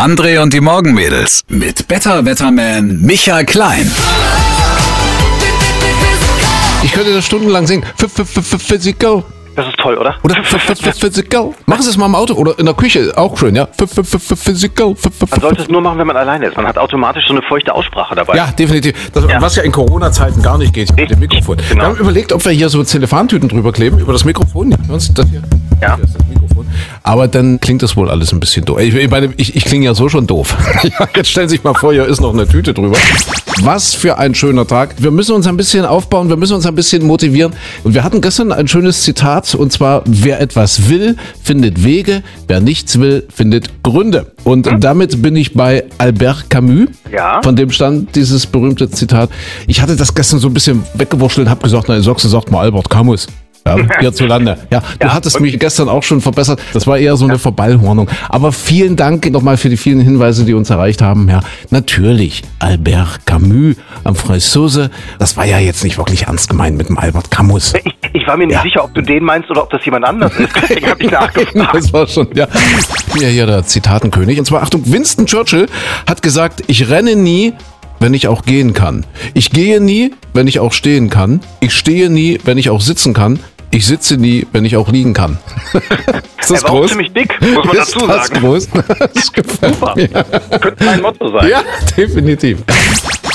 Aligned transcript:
André 0.00 0.40
und 0.40 0.54
die 0.54 0.62
Morgenmädels 0.62 1.42
mit 1.48 1.86
Better 1.86 2.24
Wetterman 2.24 3.02
Michael 3.02 3.44
Klein. 3.44 3.86
Ich 6.82 6.90
könnte 6.92 7.12
das 7.12 7.26
stundenlang 7.26 7.66
singen. 7.66 7.84
Physical. 7.98 9.22
Das 9.56 9.66
ist 9.66 9.76
toll, 9.76 9.98
oder? 9.98 10.14
Oder 10.22 10.42
Physical. 10.42 11.50
Machen 11.66 11.82
Sie 11.82 11.90
es 11.90 11.98
mal 11.98 12.06
im 12.06 12.14
Auto 12.14 12.32
oder 12.32 12.58
in 12.58 12.64
der 12.64 12.74
Küche. 12.74 13.12
Auch 13.14 13.36
schön, 13.36 13.54
ja. 13.54 13.68
Physical. 13.76 14.96
Man 15.30 15.40
sollte 15.42 15.62
es 15.64 15.68
nur 15.68 15.82
machen, 15.82 15.98
wenn 15.98 16.06
man 16.06 16.16
alleine 16.16 16.46
ist. 16.46 16.56
Man 16.56 16.66
hat 16.66 16.78
automatisch 16.78 17.26
so 17.26 17.34
eine 17.34 17.42
feuchte 17.42 17.74
Aussprache 17.74 18.14
dabei. 18.14 18.34
Ja, 18.38 18.46
definitiv. 18.58 19.10
Das, 19.12 19.24
Ja. 19.28 19.38
Was 19.42 19.56
ja 19.56 19.64
in 19.64 19.72
Corona-Zeiten 19.72 20.40
gar 20.40 20.56
nicht 20.56 20.72
geht, 20.72 20.96
mit 20.96 21.10
dem 21.10 21.18
Mikrofon. 21.18 21.58
Genau. 21.68 21.82
Wir 21.82 21.88
haben 21.88 21.96
überlegt, 21.98 22.32
ob 22.32 22.42
wir 22.42 22.52
hier 22.52 22.70
so 22.70 22.82
Zellofantüten 22.82 23.50
drüber 23.50 23.70
kleben, 23.70 23.98
über 23.98 24.14
das 24.14 24.24
Mikrofon. 24.24 24.74
Das 24.88 25.12
hier. 25.30 25.42
Ja. 25.82 25.98
Das 26.00 26.14
Mikrofon. 26.26 26.39
Aber 27.02 27.28
dann 27.28 27.60
klingt 27.60 27.82
das 27.82 27.96
wohl 27.96 28.10
alles 28.10 28.32
ein 28.32 28.40
bisschen 28.40 28.64
doof. 28.64 28.78
Ich, 28.80 28.94
ich, 28.94 29.10
meine, 29.10 29.32
ich, 29.36 29.56
ich 29.56 29.64
klinge 29.64 29.86
ja 29.86 29.94
so 29.94 30.08
schon 30.08 30.26
doof. 30.26 30.56
Jetzt 31.16 31.30
stellen 31.30 31.48
Sie 31.48 31.56
sich 31.56 31.64
mal 31.64 31.74
vor, 31.74 31.92
hier 31.92 32.06
ist 32.06 32.20
noch 32.20 32.32
eine 32.32 32.46
Tüte 32.46 32.74
drüber. 32.74 32.96
Was 33.62 33.94
für 33.94 34.18
ein 34.18 34.34
schöner 34.34 34.66
Tag. 34.66 34.94
Wir 34.98 35.10
müssen 35.10 35.34
uns 35.34 35.46
ein 35.46 35.56
bisschen 35.56 35.84
aufbauen, 35.84 36.28
wir 36.28 36.36
müssen 36.36 36.54
uns 36.54 36.66
ein 36.66 36.74
bisschen 36.74 37.06
motivieren. 37.06 37.52
Und 37.84 37.94
wir 37.94 38.04
hatten 38.04 38.20
gestern 38.20 38.52
ein 38.52 38.68
schönes 38.68 39.02
Zitat, 39.02 39.54
und 39.54 39.72
zwar, 39.72 40.02
wer 40.06 40.40
etwas 40.40 40.88
will, 40.88 41.16
findet 41.42 41.84
Wege, 41.84 42.22
wer 42.48 42.60
nichts 42.60 42.98
will, 42.98 43.26
findet 43.34 43.82
Gründe. 43.82 44.32
Und 44.44 44.68
damit 44.80 45.20
bin 45.20 45.36
ich 45.36 45.54
bei 45.54 45.84
Albert 45.98 46.48
Camus. 46.48 46.88
Ja. 47.12 47.42
Von 47.42 47.56
dem 47.56 47.70
stand 47.70 48.14
dieses 48.14 48.46
berühmte 48.46 48.90
Zitat. 48.90 49.30
Ich 49.66 49.82
hatte 49.82 49.96
das 49.96 50.14
gestern 50.14 50.38
so 50.38 50.48
ein 50.48 50.54
bisschen 50.54 50.82
weggewurschtelt 50.94 51.46
und 51.46 51.50
habe 51.50 51.62
gesagt, 51.62 51.86
na, 51.88 52.00
Soxe 52.00 52.28
sagt 52.28 52.50
mal 52.50 52.60
Albert 52.60 52.88
Camus. 52.88 53.26
Ja, 53.66 53.76
hierzulande. 54.00 54.56
Ja, 54.70 54.80
du 54.98 55.06
Ja, 55.06 55.12
hattest 55.14 55.38
mich 55.40 55.58
gestern 55.58 55.88
auch 55.88 56.02
schon 56.02 56.20
verbessert. 56.20 56.60
Das 56.72 56.86
war 56.86 56.98
eher 56.98 57.16
so 57.16 57.26
eine 57.26 57.38
Verballhornung. 57.38 58.08
Aber 58.28 58.52
vielen 58.52 58.96
Dank 58.96 59.30
nochmal 59.30 59.56
für 59.56 59.68
die 59.68 59.76
vielen 59.76 60.00
Hinweise, 60.00 60.44
die 60.44 60.54
uns 60.54 60.70
erreicht 60.70 61.02
haben. 61.02 61.28
Ja, 61.28 61.40
natürlich 61.70 62.42
Albert 62.58 63.26
Camus 63.26 63.76
am 64.04 64.14
Franzose. 64.16 64.90
Das 65.18 65.36
war 65.36 65.44
ja 65.44 65.58
jetzt 65.58 65.84
nicht 65.84 65.98
wirklich 65.98 66.22
ernst 66.26 66.48
gemeint 66.48 66.76
mit 66.76 66.88
dem 66.88 66.98
Albert 66.98 67.30
Camus. 67.30 67.74
Ich, 67.84 67.94
ich 68.14 68.26
war 68.26 68.36
mir 68.36 68.46
nicht 68.46 68.56
Ja. 68.56 68.62
sicher, 68.62 68.84
ob 68.84 68.94
du 68.94 69.02
den 69.02 69.24
meinst 69.24 69.50
oder 69.50 69.62
ob 69.62 69.70
das 69.70 69.84
jemand 69.84 70.04
anders 70.04 70.32
ist. 70.38 70.50
Deswegen 70.62 70.86
habe 70.88 71.02
ich 71.02 71.10
nachgefragt. 71.10 71.74
Das 71.74 71.92
war 71.92 72.06
schon, 72.06 72.28
ja. 72.34 72.46
Ja 73.18 73.28
hier 73.28 73.46
der 73.46 73.64
Zitatenkönig. 73.64 74.38
Und 74.38 74.44
zwar, 74.46 74.62
Achtung, 74.62 74.82
Winston 74.90 75.26
Churchill 75.26 75.66
hat 76.08 76.22
gesagt, 76.22 76.62
ich 76.66 76.88
renne 76.88 77.14
nie, 77.16 77.52
wenn 78.00 78.14
ich 78.14 78.26
auch 78.26 78.42
gehen 78.42 78.72
kann. 78.72 79.06
Ich 79.34 79.50
gehe 79.50 79.80
nie, 79.80 80.12
wenn 80.34 80.46
ich 80.48 80.58
auch 80.58 80.72
stehen 80.72 81.10
kann. 81.10 81.40
Ich 81.60 81.72
stehe 81.74 82.10
nie, 82.10 82.40
wenn 82.44 82.58
ich 82.58 82.70
auch 82.70 82.80
sitzen 82.80 83.14
kann. 83.14 83.38
Ich 83.72 83.86
sitze 83.86 84.16
nie, 84.16 84.46
wenn 84.50 84.64
ich 84.64 84.76
auch 84.76 84.90
liegen 84.90 85.12
kann. 85.14 85.38
Ist 86.40 86.50
das 86.50 86.62
Er 86.62 86.62
war 86.64 86.70
auch 86.72 86.80
groß? 86.80 86.90
ziemlich 86.90 87.12
dick, 87.12 87.40
muss 87.40 87.64
man 87.64 87.76
Ist 87.76 87.94
dazu 87.94 88.06
das 88.08 88.26
sagen. 88.26 88.40
groß? 88.40 88.68
Das 89.14 89.32
gefällt 89.32 89.74
Super. 89.76 89.94
mir. 89.94 90.08
Könnte 90.08 90.84
mein 90.84 91.00
Motto 91.02 91.30
sein. 91.30 91.48
Ja, 91.48 91.62
definitiv. 91.96 92.58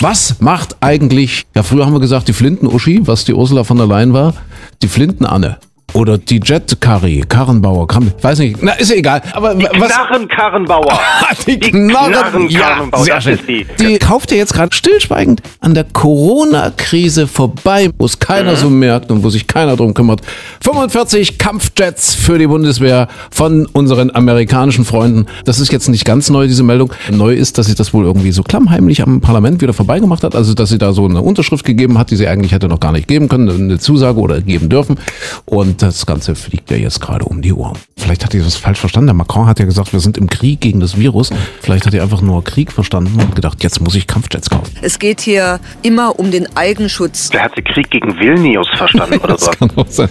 Was 0.00 0.40
macht 0.40 0.74
eigentlich, 0.80 1.44
ja 1.54 1.62
früher 1.62 1.86
haben 1.86 1.92
wir 1.92 2.00
gesagt, 2.00 2.26
die 2.26 2.32
Flinten-Uschi, 2.32 3.02
was 3.06 3.24
die 3.24 3.32
Ursula 3.34 3.62
von 3.62 3.76
der 3.76 3.86
Leyen 3.86 4.12
war, 4.12 4.34
die 4.82 4.88
Flinten-Anne. 4.88 5.58
Oder 5.94 6.18
die 6.18 6.40
Jet-Karri, 6.44 7.24
Karrenbauer, 7.28 7.86
Kram, 7.86 8.10
weiß 8.20 8.40
nicht, 8.40 8.62
na 8.62 8.72
ist 8.72 8.90
ja 8.90 8.96
egal. 8.96 9.22
Aber 9.32 9.56
was, 9.56 9.92
Knarrenkarrenbauer. 9.92 10.92
die 11.46 11.58
Die 11.58 11.70
Knarren, 11.70 12.48
ja, 12.50 12.60
Knarrenkarrenbauer, 12.60 13.04
sehr 13.04 13.14
das 13.14 13.24
schön. 13.24 13.38
die. 13.48 13.66
Die 13.80 13.98
kauft 13.98 14.30
ja 14.32 14.36
jetzt 14.36 14.52
gerade 14.54 14.74
stillschweigend 14.74 15.40
an 15.60 15.72
der 15.74 15.84
Corona-Krise 15.84 17.26
vorbei, 17.26 17.90
wo 17.98 18.06
es 18.06 18.18
keiner 18.18 18.52
Mhm. 18.52 18.56
so 18.56 18.70
merkt 18.70 19.10
und 19.10 19.22
wo 19.22 19.30
sich 19.30 19.46
keiner 19.46 19.76
drum 19.76 19.94
kümmert. 19.94 20.20
45 20.62 21.38
Kampfjets 21.38 22.14
für 22.14 22.38
die 22.38 22.46
Bundeswehr 22.46 23.08
von 23.30 23.66
unseren 23.66 24.10
amerikanischen 24.14 24.84
Freunden. 24.84 25.26
Das 25.44 25.60
ist 25.60 25.70
jetzt 25.72 25.88
nicht 25.88 26.04
ganz 26.04 26.28
neu, 26.28 26.46
diese 26.46 26.62
Meldung. 26.64 26.92
Neu 27.10 27.34
ist, 27.34 27.56
dass 27.58 27.66
sie 27.66 27.74
das 27.74 27.94
wohl 27.94 28.04
irgendwie 28.04 28.32
so 28.32 28.42
klammheimlich 28.42 29.02
am 29.02 29.20
Parlament 29.20 29.60
wieder 29.62 29.72
vorbeigemacht 29.72 30.24
hat. 30.24 30.34
Also, 30.34 30.54
dass 30.54 30.70
sie 30.70 30.78
da 30.78 30.92
so 30.92 31.04
eine 31.04 31.20
Unterschrift 31.22 31.64
gegeben 31.64 31.98
hat, 31.98 32.10
die 32.10 32.16
sie 32.16 32.26
eigentlich 32.26 32.52
hätte 32.52 32.66
noch 32.68 32.80
gar 32.80 32.92
nicht 32.92 33.06
geben 33.06 33.28
können, 33.28 33.48
eine 33.48 33.78
Zusage 33.78 34.18
oder 34.18 34.40
geben 34.40 34.68
dürfen. 34.68 34.96
Und 35.44 35.83
das 35.86 36.06
Ganze 36.06 36.34
fliegt 36.34 36.70
ja 36.70 36.76
jetzt 36.76 37.00
gerade 37.00 37.24
um 37.24 37.42
die 37.42 37.52
Ohren. 37.52 37.78
Vielleicht 37.96 38.24
hat 38.24 38.32
die 38.32 38.38
das 38.38 38.56
falsch 38.56 38.78
verstanden. 38.78 39.08
Der 39.08 39.14
Macron 39.14 39.46
hat 39.46 39.58
ja 39.58 39.64
gesagt, 39.64 39.92
wir 39.92 40.00
sind 40.00 40.16
im 40.16 40.28
Krieg 40.28 40.60
gegen 40.60 40.80
das 40.80 40.98
Virus. 40.98 41.30
Vielleicht 41.60 41.86
hat 41.86 41.94
er 41.94 42.02
einfach 42.02 42.20
nur 42.20 42.42
Krieg 42.44 42.72
verstanden 42.72 43.20
und 43.20 43.34
gedacht, 43.34 43.62
jetzt 43.62 43.80
muss 43.80 43.94
ich 43.94 44.06
Kampfjets 44.06 44.50
kaufen. 44.50 44.74
Es 44.82 44.98
geht 44.98 45.20
hier 45.20 45.60
immer 45.82 46.18
um 46.18 46.30
den 46.30 46.46
Eigenschutz. 46.56 47.30
Der 47.30 47.44
hat 47.44 47.56
den 47.56 47.64
Krieg 47.64 47.90
gegen 47.90 48.18
Vilnius 48.18 48.68
verstanden 48.76 49.18
oder 49.18 49.38
so. 49.38 49.50
Kann 49.52 49.70
auch 49.76 49.86
sein. 49.88 50.08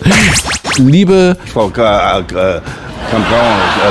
Liebe 0.77 1.37
Frau 1.53 1.67
äh, 1.67 2.19
äh, 2.19 2.61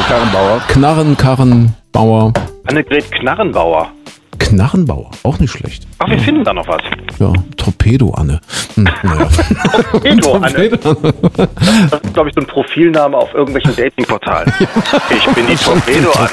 Karrenbauer. 0.09 0.60
Knarren, 0.69 1.16
Karrenbauer, 1.16 2.32
Annegret 2.66 3.10
Knarrenbauer. 3.12 3.88
Knarrenbauer, 4.38 5.10
auch 5.22 5.38
nicht 5.38 5.53
schlecht. 5.53 5.87
Ach, 5.99 6.09
wir 6.09 6.19
finden 6.19 6.44
da 6.44 6.53
noch 6.53 6.66
was. 6.66 6.82
Ja, 7.19 7.32
Torpedo-Anne. 7.82 8.41
Hm, 8.75 8.88
naja. 9.03 9.28
Torpedo, 9.91 10.34
Anne. 10.43 10.69
Das 10.70 12.00
ist, 12.03 12.15
glaube 12.15 12.28
ich, 12.28 12.34
so 12.34 12.41
ein 12.41 12.47
Profilname 12.47 13.16
auf 13.16 13.34
irgendwelchen 13.34 13.75
Datingportalen. 13.76 14.53
Ich 15.10 15.26
bin 15.34 15.47
die 15.47 15.56
Torpedo, 15.56 16.10
Anne. 16.12 16.31